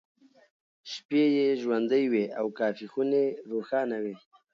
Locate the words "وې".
2.11-2.25, 4.03-4.15